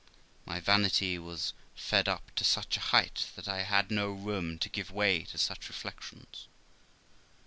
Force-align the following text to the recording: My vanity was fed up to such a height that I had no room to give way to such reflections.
My 0.45 0.59
vanity 0.59 1.19
was 1.19 1.53
fed 1.75 2.09
up 2.09 2.33
to 2.33 2.43
such 2.43 2.75
a 2.75 2.79
height 2.89 3.27
that 3.35 3.47
I 3.47 3.61
had 3.61 3.91
no 3.91 4.11
room 4.11 4.57
to 4.57 4.67
give 4.67 4.89
way 4.89 5.25
to 5.25 5.37
such 5.37 5.69
reflections. 5.69 6.47